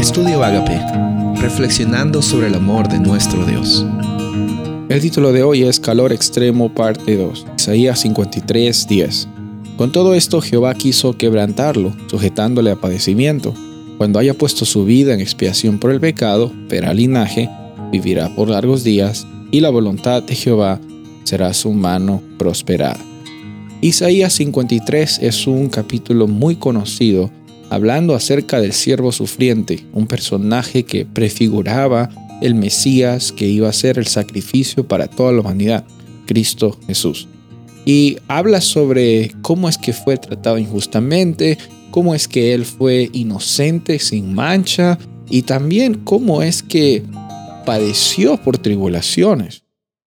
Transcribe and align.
Estudio 0.00 0.42
Agape, 0.42 0.80
reflexionando 1.42 2.22
sobre 2.22 2.46
el 2.46 2.54
amor 2.54 2.88
de 2.88 2.98
nuestro 2.98 3.44
Dios. 3.44 3.84
El 4.88 4.98
título 4.98 5.30
de 5.30 5.42
hoy 5.42 5.64
es 5.64 5.78
Calor 5.78 6.14
Extremo, 6.14 6.72
parte 6.72 7.18
2, 7.18 7.46
Isaías 7.58 8.00
53, 8.00 8.88
10. 8.88 9.28
Con 9.76 9.92
todo 9.92 10.14
esto 10.14 10.40
Jehová 10.40 10.72
quiso 10.72 11.18
quebrantarlo, 11.18 11.92
sujetándole 12.06 12.70
a 12.70 12.76
padecimiento. 12.76 13.52
Cuando 13.98 14.18
haya 14.18 14.32
puesto 14.32 14.64
su 14.64 14.86
vida 14.86 15.12
en 15.12 15.20
expiación 15.20 15.78
por 15.78 15.90
el 15.90 16.00
pecado, 16.00 16.50
verá 16.70 16.94
linaje, 16.94 17.50
vivirá 17.92 18.34
por 18.34 18.48
largos 18.48 18.82
días, 18.82 19.26
y 19.50 19.60
la 19.60 19.68
voluntad 19.68 20.22
de 20.22 20.34
Jehová 20.34 20.80
será 21.24 21.52
su 21.52 21.72
mano 21.72 22.22
prosperada. 22.38 22.98
Isaías 23.82 24.32
53 24.32 25.18
es 25.20 25.46
un 25.46 25.68
capítulo 25.68 26.26
muy 26.26 26.56
conocido 26.56 27.30
hablando 27.70 28.14
acerca 28.14 28.60
del 28.60 28.72
siervo 28.72 29.12
sufriente, 29.12 29.86
un 29.92 30.06
personaje 30.06 30.84
que 30.84 31.06
prefiguraba 31.06 32.10
el 32.42 32.54
Mesías 32.54 33.32
que 33.32 33.46
iba 33.46 33.68
a 33.68 33.72
ser 33.72 33.98
el 33.98 34.06
sacrificio 34.06 34.86
para 34.86 35.06
toda 35.06 35.32
la 35.32 35.40
humanidad, 35.40 35.84
Cristo 36.26 36.78
Jesús. 36.86 37.28
Y 37.86 38.18
habla 38.28 38.60
sobre 38.60 39.32
cómo 39.40 39.68
es 39.68 39.78
que 39.78 39.92
fue 39.92 40.16
tratado 40.16 40.58
injustamente, 40.58 41.58
cómo 41.90 42.14
es 42.14 42.28
que 42.28 42.54
él 42.54 42.64
fue 42.64 43.08
inocente, 43.12 43.98
sin 43.98 44.34
mancha, 44.34 44.98
y 45.28 45.42
también 45.42 45.94
cómo 45.94 46.42
es 46.42 46.62
que 46.62 47.04
padeció 47.64 48.36
por 48.36 48.58
tribulaciones. 48.58 49.62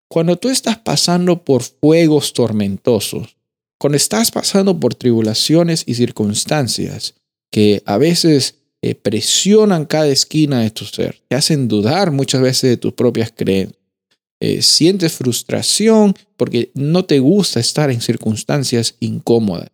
Cuando 0.10 0.36
tú 0.36 0.50
estás 0.50 0.78
pasando 0.78 1.44
por 1.44 1.64
fuegos 1.64 2.34
tormentosos, 2.34 3.38
cuando 3.80 3.98
estás 3.98 4.32
pasando 4.32 4.80
por 4.80 4.96
tribulaciones 4.96 5.84
y 5.88 5.96
circunstancias, 5.96 7.16
que 7.54 7.84
a 7.86 8.00
veces 8.00 8.56
eh, 8.82 8.96
presionan 8.96 9.86
cada 9.86 10.08
esquina 10.08 10.62
de 10.62 10.72
tu 10.72 10.86
ser, 10.86 11.22
te 11.28 11.36
hacen 11.36 11.68
dudar 11.68 12.10
muchas 12.10 12.42
veces 12.42 12.72
de 12.72 12.78
tus 12.78 12.94
propias 12.94 13.32
creencias. 13.32 13.80
Eh, 14.40 14.64
sientes 14.64 15.14
frustración 15.14 16.16
porque 16.36 16.72
no 16.74 17.06
te 17.06 17.20
gusta 17.20 17.60
estar 17.60 17.92
en 17.92 18.02
circunstancias 18.02 18.96
incómodas. 19.00 19.70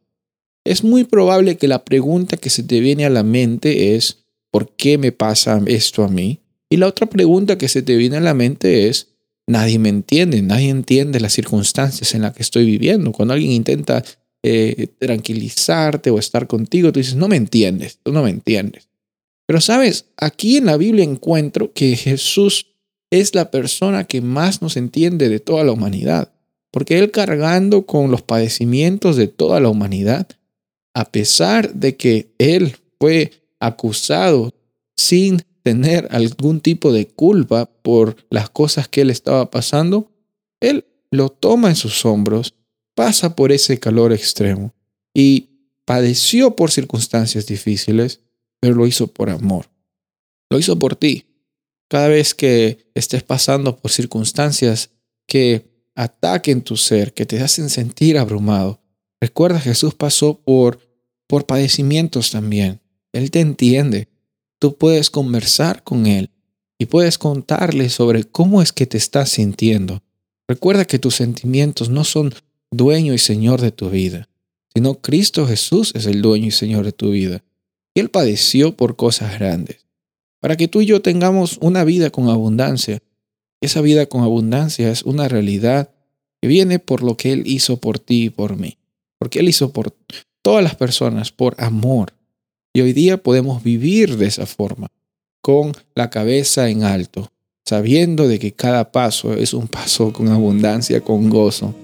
Es 0.66 0.84
muy 0.84 1.06
probable 1.06 1.56
que 1.56 1.70
la 1.70 1.86
pregunta 1.86 2.36
que 2.36 2.50
se 2.50 2.64
te 2.64 2.82
viene 2.82 3.06
a 3.06 3.10
la 3.10 3.24
mente 3.24 3.96
es, 3.96 4.26
¿por 4.52 4.76
qué 4.76 4.98
me 4.98 5.14
pasa 5.14 5.62
esto 5.66 6.04
a 6.04 6.10
mí? 6.10 6.42
Y 6.70 6.76
la 6.76 6.88
otra 6.88 7.10
pregunta 7.10 7.58
que 7.58 7.70
se 7.70 7.82
te 7.82 7.96
viene 7.96 8.18
a 8.18 8.22
la 8.22 8.34
mente 8.34 8.90
es, 8.90 9.08
nadie 9.48 9.80
me 9.80 9.88
entiende, 9.88 10.42
nadie 10.42 10.68
entiende 10.68 11.22
las 11.22 11.32
circunstancias 11.32 12.14
en 12.14 12.24
las 12.24 12.34
que 12.34 12.44
estoy 12.44 12.66
viviendo. 12.66 13.14
Cuando 13.14 13.34
alguien 13.34 13.54
intenta 13.54 14.04
eh, 14.44 14.88
tranquilizarte 15.00 16.10
o 16.12 16.20
estar 16.20 16.48
contigo, 16.48 16.92
tú 16.92 17.00
dices, 17.00 17.16
no 17.16 17.28
me 17.28 17.36
entiendes, 17.36 18.00
tú 18.04 18.12
no 18.14 18.24
me 18.24 18.30
entiendes. 18.30 18.88
Pero 19.46 19.62
sabes, 19.62 20.06
aquí 20.16 20.58
en 20.58 20.68
la 20.68 20.78
Biblia 20.78 21.04
encuentro 21.04 21.74
que 21.74 21.96
Jesús 21.96 22.68
es 23.10 23.36
la 23.36 23.52
persona 23.52 24.04
que 24.04 24.22
más 24.22 24.62
nos 24.62 24.78
entiende 24.78 25.30
de 25.30 25.40
toda 25.40 25.64
la 25.64 25.72
humanidad, 25.72 26.32
porque 26.72 27.00
Él 27.00 27.12
cargando 27.12 27.86
con 27.86 28.12
los 28.12 28.22
padecimientos 28.22 29.16
de 29.16 29.28
toda 29.28 29.60
la 29.60 29.70
humanidad, 29.70 30.28
a 30.94 31.06
pesar 31.06 31.74
de 31.74 31.98
que 31.98 32.32
Él 32.38 32.76
fue 33.00 33.32
acusado 33.60 34.54
sin 34.96 35.42
tener 35.64 36.08
algún 36.12 36.62
tipo 36.62 36.94
de 36.94 37.08
culpa 37.08 37.66
por 37.66 38.16
las 38.30 38.50
cosas 38.50 38.88
que 38.88 39.02
Él 39.02 39.10
estaba 39.10 39.50
pasando, 39.50 40.12
Él 40.60 40.86
lo 41.12 41.30
toma 41.30 41.70
en 41.70 41.76
sus 41.76 42.06
hombros 42.06 42.54
pasa 43.00 43.34
por 43.34 43.54
ese 43.54 43.80
calor 43.80 44.12
extremo 44.12 44.74
y 45.14 45.52
padeció 45.86 46.58
por 46.58 46.70
circunstancias 46.70 47.46
difíciles, 47.46 48.20
pero 48.60 48.76
lo 48.76 48.86
hizo 48.86 49.08
por 49.08 49.30
amor. 49.30 49.70
Lo 50.50 50.60
hizo 50.60 50.78
por 50.78 50.98
ti. 50.98 51.26
Cada 51.88 52.10
vez 52.10 52.34
que 52.34 52.92
estés 52.94 53.24
pasando 53.24 53.78
por 53.78 53.90
circunstancias 53.90 54.90
que 55.26 55.88
ataquen 55.96 56.62
tu 56.62 56.76
ser, 56.76 57.14
que 57.14 57.26
te 57.26 57.40
hacen 57.40 57.70
sentir 57.70 58.18
abrumado, 58.18 58.82
recuerda 59.22 59.62
Jesús 59.62 59.96
pasó 59.96 60.42
por 60.42 60.82
por 61.26 61.46
padecimientos 61.46 62.32
también. 62.32 62.82
Él 63.14 63.32
te 63.32 63.40
entiende. 63.40 64.10
Tú 64.60 64.76
puedes 64.76 65.10
conversar 65.10 65.84
con 65.86 66.06
él 66.06 66.32
y 66.78 66.88
puedes 66.88 67.18
contarle 67.18 67.88
sobre 67.88 68.26
cómo 68.26 68.62
es 68.62 68.74
que 68.74 68.86
te 68.86 68.98
estás 68.98 69.30
sintiendo. 69.30 70.04
Recuerda 70.50 70.84
que 70.84 71.00
tus 71.00 71.16
sentimientos 71.16 71.88
no 71.88 72.04
son 72.04 72.34
dueño 72.72 73.14
y 73.14 73.18
Señor 73.18 73.62
de 73.62 73.72
tu 73.72 73.90
vida, 73.90 74.30
sino 74.74 74.96
Cristo 74.96 75.48
Jesús 75.48 75.92
es 75.96 76.06
el 76.06 76.22
dueño 76.22 76.48
y 76.48 76.52
Señor 76.52 76.86
de 76.86 76.92
tu 76.92 77.12
vida. 77.12 77.44
Y 77.94 78.00
Él 78.00 78.10
padeció 78.10 78.76
por 78.76 78.96
cosas 78.96 79.40
grandes, 79.40 79.88
para 80.40 80.56
que 80.56 80.68
tú 80.68 80.82
y 80.82 80.86
yo 80.86 81.02
tengamos 81.02 81.58
una 81.62 81.84
vida 81.84 82.10
con 82.12 82.30
abundancia. 82.30 83.02
Esa 83.62 83.82
vida 83.82 84.06
con 84.06 84.22
abundancia 84.22 84.90
es 84.90 85.04
una 85.04 85.28
realidad 85.28 85.92
que 86.42 86.48
viene 86.48 86.80
por 86.80 87.04
lo 87.04 87.18
que 87.18 87.34
Él 87.34 87.44
hizo 87.46 87.78
por 87.78 88.00
ti 88.00 88.26
y 88.26 88.30
por 88.30 88.56
mí, 88.56 88.78
porque 89.18 89.40
Él 89.40 89.50
hizo 89.50 89.74
por 89.74 89.96
todas 90.42 90.64
las 90.64 90.76
personas 90.76 91.32
por 91.32 91.56
amor. 91.58 92.14
Y 92.74 92.82
hoy 92.82 92.94
día 92.94 93.22
podemos 93.22 93.64
vivir 93.64 94.16
de 94.18 94.28
esa 94.28 94.46
forma, 94.46 94.88
con 95.42 95.74
la 95.96 96.10
cabeza 96.10 96.70
en 96.70 96.84
alto, 96.84 97.32
sabiendo 97.66 98.28
de 98.28 98.40
que 98.40 98.54
cada 98.54 98.92
paso 98.92 99.34
es 99.34 99.54
un 99.54 99.68
paso 99.68 100.14
con 100.14 100.30
abundancia, 100.30 101.02
con 101.02 101.30
gozo 101.30 101.76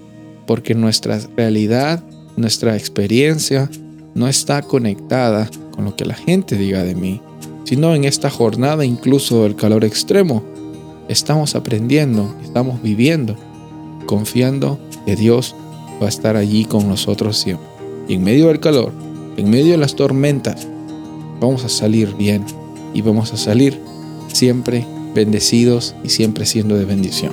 porque 0.46 0.74
nuestra 0.74 1.20
realidad, 1.36 2.02
nuestra 2.36 2.76
experiencia 2.76 3.70
no 4.14 4.28
está 4.28 4.62
conectada 4.62 5.50
con 5.74 5.84
lo 5.84 5.96
que 5.96 6.04
la 6.04 6.14
gente 6.14 6.56
diga 6.56 6.82
de 6.82 6.94
mí, 6.94 7.20
sino 7.64 7.94
en 7.94 8.04
esta 8.04 8.30
jornada 8.30 8.84
incluso 8.84 9.42
del 9.42 9.56
calor 9.56 9.84
extremo, 9.84 10.42
estamos 11.08 11.54
aprendiendo, 11.54 12.34
estamos 12.42 12.82
viviendo, 12.82 13.36
confiando 14.06 14.78
que 15.04 15.16
Dios 15.16 15.54
va 16.00 16.06
a 16.06 16.08
estar 16.10 16.36
allí 16.36 16.64
con 16.64 16.88
nosotros 16.88 17.36
siempre. 17.36 17.66
Y 18.08 18.14
en 18.14 18.24
medio 18.24 18.48
del 18.48 18.60
calor, 18.60 18.92
en 19.36 19.50
medio 19.50 19.72
de 19.72 19.78
las 19.78 19.96
tormentas, 19.96 20.66
vamos 21.40 21.64
a 21.64 21.68
salir 21.68 22.14
bien 22.14 22.44
y 22.94 23.02
vamos 23.02 23.32
a 23.32 23.36
salir 23.36 23.78
siempre 24.32 24.86
bendecidos 25.14 25.94
y 26.04 26.10
siempre 26.10 26.46
siendo 26.46 26.76
de 26.76 26.84
bendición. 26.84 27.32